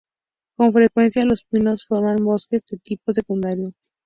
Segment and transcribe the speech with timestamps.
[0.57, 3.71] Con frecuencia los pinos forman bosques de tipo secundario.